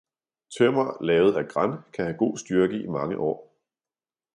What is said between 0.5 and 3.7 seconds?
tømmer lavet af gran kan have god styrke i mange år